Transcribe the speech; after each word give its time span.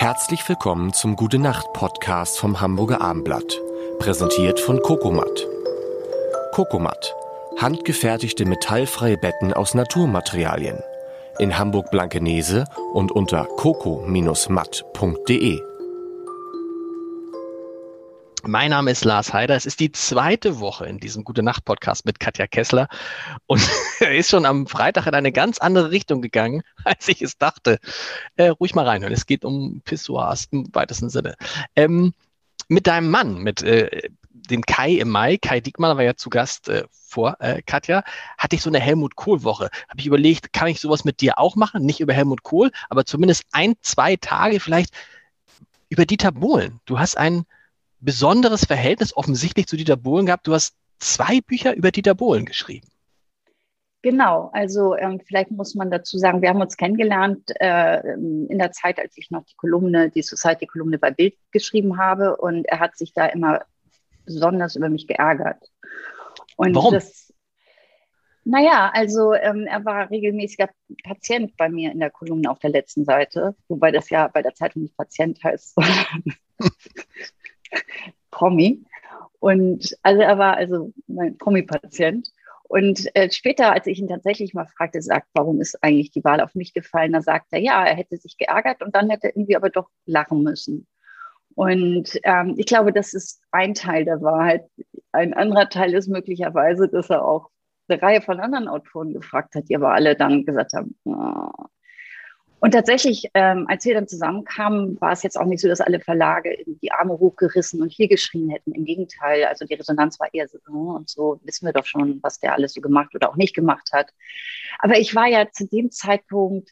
Herzlich 0.00 0.48
willkommen 0.48 0.92
zum 0.92 1.16
Gute 1.16 1.40
Nacht 1.40 1.72
Podcast 1.72 2.38
vom 2.38 2.60
Hamburger 2.60 3.00
Armblatt, 3.00 3.60
präsentiert 3.98 4.60
von 4.60 4.80
Kokomat. 4.80 5.44
Kokomat, 6.52 7.16
handgefertigte 7.60 8.44
metallfreie 8.44 9.16
Betten 9.16 9.52
aus 9.52 9.74
Naturmaterialien. 9.74 10.78
In 11.40 11.58
Hamburg 11.58 11.90
Blankenese 11.90 12.66
und 12.92 13.10
unter 13.10 13.48
coco-matt.de. 13.56 15.60
Mein 18.48 18.70
Name 18.70 18.90
ist 18.90 19.04
Lars 19.04 19.34
Heider. 19.34 19.56
Es 19.56 19.66
ist 19.66 19.78
die 19.78 19.92
zweite 19.92 20.58
Woche 20.58 20.86
in 20.86 20.98
diesem 20.98 21.22
Gute 21.22 21.42
Nacht 21.42 21.66
Podcast 21.66 22.06
mit 22.06 22.18
Katja 22.18 22.46
Kessler 22.46 22.88
und 23.44 23.60
er 24.00 24.16
ist 24.16 24.30
schon 24.30 24.46
am 24.46 24.66
Freitag 24.66 25.06
in 25.06 25.12
eine 25.12 25.32
ganz 25.32 25.58
andere 25.58 25.90
Richtung 25.90 26.22
gegangen, 26.22 26.62
als 26.84 27.08
ich 27.08 27.20
es 27.20 27.36
dachte. 27.36 27.78
Äh, 28.36 28.48
ruhig 28.48 28.74
mal 28.74 28.86
reinhören. 28.86 29.12
Es 29.12 29.26
geht 29.26 29.44
um 29.44 29.82
Pissoirs 29.84 30.46
im 30.50 30.66
weitesten 30.72 31.10
Sinne. 31.10 31.34
Ähm, 31.76 32.14
mit 32.68 32.86
deinem 32.86 33.10
Mann, 33.10 33.42
mit 33.42 33.60
äh, 33.60 34.08
dem 34.30 34.62
Kai 34.62 34.92
im 34.92 35.10
Mai, 35.10 35.36
Kai 35.36 35.60
Diekmann 35.60 35.98
war 35.98 36.04
ja 36.04 36.16
zu 36.16 36.30
Gast 36.30 36.70
äh, 36.70 36.84
vor 36.90 37.36
äh, 37.40 37.60
Katja, 37.60 38.02
hatte 38.38 38.56
ich 38.56 38.62
so 38.62 38.70
eine 38.70 38.80
Helmut 38.80 39.14
Kohl 39.14 39.42
Woche. 39.42 39.68
Habe 39.90 40.00
ich 40.00 40.06
überlegt, 40.06 40.54
kann 40.54 40.68
ich 40.68 40.80
sowas 40.80 41.04
mit 41.04 41.20
dir 41.20 41.38
auch 41.38 41.54
machen? 41.54 41.84
Nicht 41.84 42.00
über 42.00 42.14
Helmut 42.14 42.44
Kohl, 42.44 42.70
aber 42.88 43.04
zumindest 43.04 43.44
ein, 43.52 43.74
zwei 43.82 44.16
Tage 44.16 44.58
vielleicht 44.58 44.94
über 45.90 46.06
Dieter 46.06 46.32
Bohlen. 46.32 46.80
Du 46.86 46.98
hast 46.98 47.18
einen 47.18 47.44
besonderes 48.00 48.64
Verhältnis 48.64 49.16
offensichtlich 49.16 49.66
zu 49.66 49.76
Dieter 49.76 49.96
Bohlen 49.96 50.26
gehabt. 50.26 50.46
Du 50.46 50.54
hast 50.54 50.76
zwei 50.98 51.40
Bücher 51.40 51.74
über 51.74 51.90
Dieter 51.90 52.14
Bohlen 52.14 52.44
geschrieben. 52.44 52.88
Genau, 54.02 54.50
also 54.52 54.94
ähm, 54.94 55.20
vielleicht 55.20 55.50
muss 55.50 55.74
man 55.74 55.90
dazu 55.90 56.18
sagen, 56.18 56.40
wir 56.40 56.50
haben 56.50 56.60
uns 56.60 56.76
kennengelernt 56.76 57.50
äh, 57.58 58.00
in 58.12 58.58
der 58.58 58.70
Zeit, 58.70 59.00
als 59.00 59.16
ich 59.16 59.32
noch 59.32 59.44
die 59.44 59.56
Kolumne, 59.56 60.08
die 60.08 60.22
Society-Kolumne 60.22 60.98
bei 60.98 61.10
Bild 61.10 61.34
geschrieben 61.50 61.98
habe 61.98 62.36
und 62.36 62.64
er 62.66 62.78
hat 62.78 62.96
sich 62.96 63.12
da 63.12 63.26
immer 63.26 63.64
besonders 64.24 64.76
über 64.76 64.88
mich 64.88 65.08
geärgert. 65.08 65.68
Und 66.56 66.76
Warum? 66.76 66.94
Das, 66.94 67.32
naja, 68.44 68.90
also 68.94 69.34
ähm, 69.34 69.66
er 69.66 69.84
war 69.84 70.10
regelmäßiger 70.10 70.70
Patient 71.02 71.56
bei 71.56 71.68
mir 71.68 71.90
in 71.90 71.98
der 71.98 72.10
Kolumne 72.10 72.50
auf 72.50 72.60
der 72.60 72.70
letzten 72.70 73.04
Seite, 73.04 73.56
wobei 73.68 73.90
das 73.90 74.10
ja 74.10 74.28
bei 74.28 74.42
der 74.42 74.54
Zeitung 74.54 74.82
nicht 74.82 74.96
Patient 74.96 75.42
heißt, 75.42 75.76
Promi. 78.38 78.84
Und 79.40 79.96
also 80.02 80.20
er 80.20 80.38
war 80.38 80.56
also 80.56 80.92
mein 81.06 81.36
Promi-Patient. 81.36 82.30
Und 82.64 83.06
äh, 83.14 83.30
später, 83.30 83.72
als 83.72 83.86
ich 83.86 83.98
ihn 83.98 84.08
tatsächlich 84.08 84.52
mal 84.52 84.66
fragte, 84.66 85.00
sagt, 85.00 85.26
warum 85.32 85.60
ist 85.60 85.82
eigentlich 85.82 86.10
die 86.10 86.22
Wahl 86.24 86.40
auf 86.40 86.54
mich 86.54 86.74
gefallen, 86.74 87.12
da 87.12 87.22
sagt 87.22 87.46
er, 87.50 87.60
ja, 87.60 87.84
er 87.84 87.96
hätte 87.96 88.16
sich 88.16 88.36
geärgert 88.36 88.82
und 88.82 88.94
dann 88.94 89.08
hätte 89.08 89.28
er 89.28 89.36
irgendwie 89.36 89.56
aber 89.56 89.70
doch 89.70 89.88
lachen 90.06 90.42
müssen. 90.42 90.86
Und 91.54 92.20
ähm, 92.22 92.54
ich 92.56 92.66
glaube, 92.66 92.92
das 92.92 93.14
ist 93.14 93.40
ein 93.50 93.74
Teil 93.74 94.04
der 94.04 94.20
Wahrheit. 94.20 94.64
Ein 95.12 95.34
anderer 95.34 95.68
Teil 95.68 95.94
ist 95.94 96.08
möglicherweise, 96.08 96.88
dass 96.88 97.10
er 97.10 97.24
auch 97.24 97.48
eine 97.88 98.00
Reihe 98.00 98.20
von 98.20 98.38
anderen 98.38 98.68
Autoren 98.68 99.14
gefragt 99.14 99.54
hat, 99.54 99.68
die 99.68 99.74
aber 99.74 99.94
alle 99.94 100.14
dann 100.14 100.44
gesagt 100.44 100.74
haben, 100.74 100.94
oh, 101.04 101.50
und 102.60 102.72
tatsächlich, 102.72 103.30
ähm, 103.34 103.66
als 103.68 103.84
wir 103.84 103.94
dann 103.94 104.08
zusammenkamen, 104.08 105.00
war 105.00 105.12
es 105.12 105.22
jetzt 105.22 105.38
auch 105.38 105.44
nicht 105.44 105.60
so, 105.60 105.68
dass 105.68 105.80
alle 105.80 106.00
Verlage 106.00 106.56
die 106.66 106.90
Arme 106.90 107.18
hochgerissen 107.18 107.80
und 107.80 107.90
hier 107.90 108.08
geschrien 108.08 108.50
hätten. 108.50 108.72
Im 108.72 108.84
Gegenteil, 108.84 109.44
also 109.44 109.64
die 109.64 109.74
Resonanz 109.74 110.18
war 110.18 110.32
eher 110.32 110.48
so, 110.48 110.58
oh, 110.68 110.96
und 110.96 111.08
so 111.08 111.40
wissen 111.44 111.66
wir 111.66 111.72
doch 111.72 111.86
schon, 111.86 112.20
was 112.22 112.40
der 112.40 112.54
alles 112.54 112.74
so 112.74 112.80
gemacht 112.80 113.14
oder 113.14 113.30
auch 113.30 113.36
nicht 113.36 113.54
gemacht 113.54 113.90
hat. 113.92 114.12
Aber 114.80 114.98
ich 114.98 115.14
war 115.14 115.26
ja 115.26 115.50
zu 115.50 115.68
dem 115.68 115.90
Zeitpunkt 115.92 116.70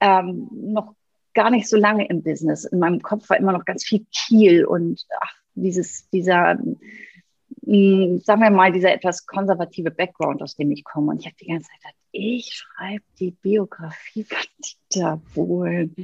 ähm, 0.00 0.48
noch 0.50 0.94
gar 1.34 1.50
nicht 1.50 1.68
so 1.68 1.76
lange 1.76 2.08
im 2.08 2.22
Business. 2.22 2.64
In 2.64 2.78
meinem 2.78 3.02
Kopf 3.02 3.28
war 3.28 3.36
immer 3.36 3.52
noch 3.52 3.64
ganz 3.66 3.84
viel 3.84 4.06
Kiel 4.12 4.64
und 4.64 5.04
ach, 5.20 5.34
dieses, 5.54 6.08
dieser, 6.10 6.54
mh, 6.54 6.76
hm, 7.66 8.20
sagen 8.20 8.40
wir 8.40 8.50
mal, 8.50 8.72
dieser 8.72 8.92
etwas 8.94 9.26
konservative 9.26 9.90
Background, 9.90 10.42
aus 10.42 10.56
dem 10.56 10.70
ich 10.70 10.84
komme. 10.84 11.10
Und 11.10 11.20
ich 11.20 11.26
habe 11.26 11.36
die 11.38 11.48
ganze 11.48 11.68
Zeit 11.68 11.80
gedacht, 11.80 11.97
ich 12.12 12.54
schreibe 12.54 13.04
die 13.18 13.30
Biografie 13.30 14.24
von 14.24 14.38
Dieter 14.58 15.20
Bohlen. 15.34 15.94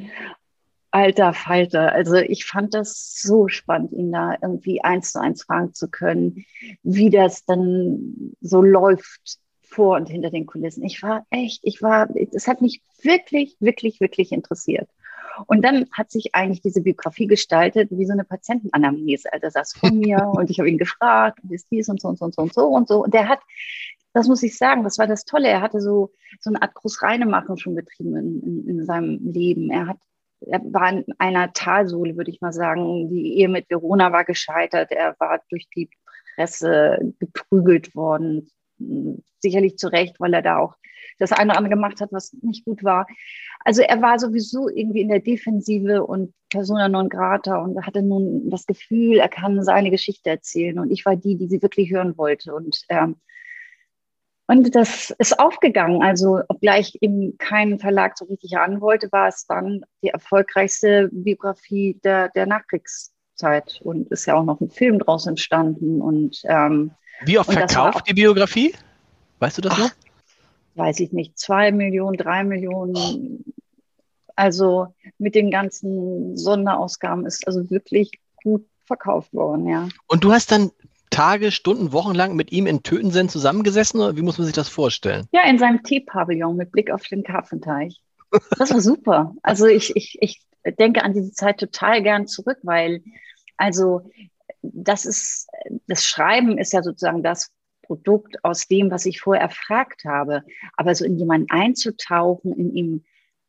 Alter 0.91 1.34
Falter. 1.34 1.92
Also 1.92 2.15
ich 2.15 2.44
fand 2.44 2.72
das 2.72 3.20
so 3.20 3.48
spannend, 3.48 3.92
ihn 3.92 4.12
da 4.12 4.37
irgendwie 4.41 4.82
eins 4.82 5.10
zu 5.10 5.20
eins 5.20 5.43
fragen 5.43 5.75
zu 5.75 5.88
können, 5.88 6.44
wie 6.84 7.10
das 7.10 7.44
dann 7.44 8.37
so 8.41 8.62
läuft 8.62 9.41
vor 9.62 9.97
und 9.97 10.09
hinter 10.09 10.31
den 10.31 10.47
Kulissen. 10.47 10.84
Ich 10.84 11.03
war 11.03 11.26
echt, 11.31 11.60
ich 11.64 11.82
war, 11.82 12.09
es 12.32 12.47
hat 12.47 12.62
mich 12.62 12.81
wirklich, 13.03 13.56
wirklich, 13.59 14.00
wirklich 14.00 14.31
interessiert. 14.31 14.88
Und 15.47 15.64
dann 15.64 15.87
hat 15.91 16.12
sich 16.12 16.34
eigentlich 16.34 16.60
diese 16.60 16.81
Biografie 16.81 17.26
gestaltet 17.26 17.88
wie 17.91 18.06
so 18.06 18.12
eine 18.12 18.22
Patientenanamnese. 18.25 19.32
Also 19.32 19.44
er 19.44 19.50
saß 19.50 19.72
vor 19.75 19.91
mir 19.93 20.31
und 20.32 20.48
ich 20.48 20.60
habe 20.60 20.70
ihn 20.70 20.78
gefragt, 20.78 21.41
wie 21.43 21.56
ist 21.56 21.66
dies 21.72 21.88
und 21.88 22.00
so 22.00 22.09
und 22.09 22.19
so 22.19 22.25
und 22.25 22.34
so 22.34 22.43
und 22.43 22.54
so 22.54 22.66
und 22.69 22.88
so. 22.88 23.03
Und 23.03 23.14
der 23.14 23.28
hat 23.28 23.41
das 24.14 24.28
muss 24.28 24.42
ich 24.42 24.56
sagen, 24.56 24.84
das 24.84 24.98
war 24.98 25.06
das 25.06 25.25
Tolle. 25.25 25.48
Er 25.48 25.60
hatte 25.60 25.80
so, 25.80 26.12
so 26.41 26.50
eine 26.50 26.62
Art 26.62 26.75
Großreinemachen 26.75 27.58
schon 27.58 27.75
betrieben 27.75 28.16
in, 28.16 28.42
in, 28.42 28.69
in 28.69 28.84
seinem 28.86 29.19
Leben. 29.32 29.70
Er 29.70 29.88
hat 29.88 29.98
er 30.47 30.60
war 30.72 30.91
in 30.91 31.04
einer 31.19 31.52
Talsohle, 31.52 32.16
würde 32.16 32.30
ich 32.30 32.41
mal 32.41 32.52
sagen. 32.52 33.08
Die 33.08 33.38
Ehe 33.38 33.48
mit 33.48 33.70
Verona 33.70 34.12
war 34.12 34.25
gescheitert. 34.25 34.91
Er 34.92 35.16
war 35.19 35.41
durch 35.48 35.69
die 35.75 35.88
Presse 36.34 37.14
geprügelt 37.19 37.94
worden. 37.94 38.50
Sicherlich 39.41 39.78
zu 39.78 39.88
Recht, 39.88 40.20
weil 40.20 40.34
er 40.34 40.42
da 40.42 40.58
auch 40.58 40.76
das 41.19 41.32
eine 41.32 41.50
oder 41.50 41.58
andere 41.58 41.75
gemacht 41.75 42.00
hat, 42.00 42.12
was 42.12 42.32
nicht 42.42 42.64
gut 42.64 42.82
war. 42.82 43.06
Also 43.60 43.82
er 43.82 44.02
war 44.02 44.19
sowieso 44.19 44.69
irgendwie 44.69 45.00
in 45.00 45.08
der 45.08 45.20
Defensive 45.20 46.04
und 46.04 46.34
persona 46.50 46.88
non 46.88 47.08
grata 47.08 47.58
und 47.58 47.86
hatte 47.86 48.02
nun 48.02 48.50
das 48.50 48.66
Gefühl, 48.66 49.19
er 49.19 49.28
kann 49.28 49.62
seine 49.62 49.91
Geschichte 49.91 50.31
erzählen. 50.31 50.78
Und 50.78 50.91
ich 50.91 51.04
war 51.06 51.16
die, 51.16 51.36
die 51.36 51.48
sie 51.48 51.62
wirklich 51.62 51.91
hören 51.91 52.19
wollte. 52.19 52.54
Und 52.54 52.82
ähm, 52.88 53.16
und 54.47 54.75
das 54.75 55.10
ist 55.19 55.38
aufgegangen. 55.38 56.03
Also, 56.03 56.41
obgleich 56.49 56.99
eben 57.00 57.38
kein 57.38 57.78
Verlag 57.78 58.19
so 58.19 58.27
richtig 58.27 58.59
an 58.59 58.81
wollte, 58.81 59.10
war 59.10 59.28
es 59.28 59.47
dann 59.47 59.84
die 60.03 60.09
erfolgreichste 60.09 61.09
Biografie 61.12 61.99
der, 62.05 62.28
der 62.28 62.47
Nachkriegszeit 62.47 63.81
und 63.82 64.10
ist 64.10 64.27
ja 64.27 64.34
auch 64.34 64.44
noch 64.44 64.60
ein 64.60 64.71
Film 64.71 64.99
draus 64.99 65.27
entstanden. 65.27 66.03
Und, 66.03 66.43
ähm, 66.44 66.91
Wie 67.25 67.38
oft 67.38 67.53
verkauft 67.53 68.06
die 68.09 68.15
Biografie? 68.15 68.75
Weißt 69.38 69.59
du 69.59 69.62
das 69.62 69.78
noch? 69.78 69.91
Weiß 70.75 71.00
ich 71.00 71.12
nicht. 71.12 71.38
Zwei 71.38 71.72
Millionen, 71.72 72.16
drei 72.19 72.44
Millionen. 72.44 73.44
Also 74.37 74.88
mit 75.19 75.34
den 75.34 75.50
ganzen 75.50 76.37
Sonderausgaben 76.37 77.25
ist 77.25 77.47
also 77.47 77.71
wirklich 77.71 78.11
gut 78.43 78.66
verkauft 78.84 79.32
worden, 79.32 79.69
ja. 79.69 79.88
Und 80.06 80.25
du 80.25 80.32
hast 80.32 80.50
dann 80.50 80.71
Tage, 81.14 81.52
Stunden, 81.52 81.92
Wochen 81.92 82.14
lang 82.14 82.34
mit 82.34 82.52
ihm 82.52 82.66
in 82.66 82.82
Tötensen 82.82 83.28
zusammengesessen 83.28 84.00
oder 84.00 84.16
wie 84.16 84.22
muss 84.22 84.38
man 84.38 84.47
sich 84.47 84.54
das 84.54 84.69
vorstellen? 84.69 85.26
Ja, 85.32 85.48
in 85.48 85.58
seinem 85.58 85.82
Teepavillon 85.82 86.56
mit 86.56 86.72
Blick 86.72 86.91
auf 86.91 87.02
den 87.06 87.22
Karpfenteich. 87.22 88.00
Das 88.58 88.72
war 88.72 88.80
super. 88.80 89.34
Also 89.42 89.66
ich, 89.66 89.94
ich, 89.94 90.19
ich 90.20 90.42
denke 90.78 91.04
an 91.04 91.12
diese 91.12 91.32
Zeit 91.32 91.58
total 91.58 92.02
gern 92.02 92.26
zurück, 92.26 92.58
weil 92.62 93.02
also 93.56 94.10
das 94.62 95.04
ist, 95.04 95.48
das 95.86 96.04
Schreiben 96.04 96.58
ist 96.58 96.72
ja 96.72 96.82
sozusagen 96.82 97.22
das 97.22 97.52
Produkt 97.82 98.42
aus 98.44 98.66
dem, 98.66 98.91
was 98.91 99.06
ich 99.06 99.20
vorher 99.20 99.42
erfragt 99.42 100.04
habe. 100.04 100.42
Aber 100.76 100.94
so 100.94 101.04
in 101.04 101.19
jemanden 101.19 101.50
einzutauchen, 101.50 102.52
in 102.52 102.75
ihm 102.75 103.04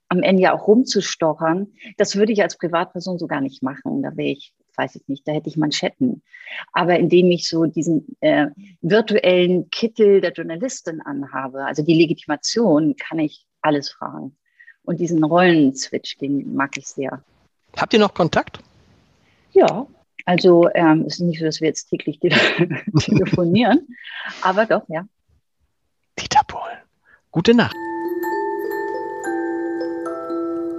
am 0.07 0.21
Ende 0.21 0.43
ja 0.43 0.53
auch 0.53 0.67
rumzustochern, 0.67 1.73
das 1.97 2.15
würde 2.15 2.31
ich 2.31 2.43
als 2.43 2.57
Privatperson 2.57 3.17
so 3.17 3.27
gar 3.27 3.41
nicht 3.41 3.63
machen. 3.63 4.03
Da 4.03 4.15
wäre 4.15 4.29
ich 4.29 4.53
weiß 4.77 4.95
ich 4.95 5.07
nicht, 5.07 5.27
da 5.27 5.31
hätte 5.31 5.49
ich 5.49 5.57
Manschetten. 5.57 6.21
Aber 6.73 6.97
indem 6.97 7.31
ich 7.31 7.47
so 7.47 7.65
diesen 7.65 8.15
äh, 8.21 8.47
virtuellen 8.81 9.69
Kittel 9.69 10.21
der 10.21 10.31
Journalistin 10.31 11.01
anhabe, 11.01 11.65
also 11.65 11.83
die 11.83 11.93
Legitimation, 11.93 12.95
kann 12.95 13.19
ich 13.19 13.45
alles 13.61 13.89
fragen. 13.89 14.35
Und 14.83 14.99
diesen 14.99 15.23
Rollenswitch, 15.23 16.17
den 16.17 16.55
mag 16.55 16.77
ich 16.77 16.87
sehr. 16.87 17.23
Habt 17.75 17.93
ihr 17.93 17.99
noch 17.99 18.13
Kontakt? 18.13 18.59
Ja, 19.51 19.87
also 20.25 20.69
ähm, 20.73 21.05
es 21.07 21.15
ist 21.15 21.21
nicht 21.21 21.39
so, 21.39 21.45
dass 21.45 21.61
wir 21.61 21.67
jetzt 21.67 21.89
täglich 21.89 22.19
telefonieren, 22.99 23.87
aber 24.41 24.65
doch, 24.65 24.83
ja. 24.87 25.07
Dieter 26.19 26.41
Bohlen. 26.47 26.77
Gute 27.31 27.53
Nacht. 27.53 27.75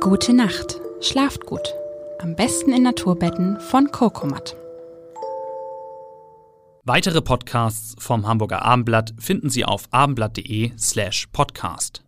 Gute 0.01 0.33
Nacht. 0.33 0.81
Schlaft 1.01 1.47
gut. 1.47 1.75
Am 2.19 2.35
besten 2.35 2.73
in 2.73 2.83
Naturbetten 2.83 3.61
von 3.61 3.91
Kokomat. 3.91 4.57
Weitere 6.83 7.21
Podcasts 7.21 7.95
vom 7.99 8.27
Hamburger 8.27 8.63
Abendblatt 8.63 9.13
finden 9.19 9.51
Sie 9.51 9.67
auf 9.67 9.85
abendblatt.de 9.91 10.73
slash 10.79 11.27
podcast. 11.33 12.06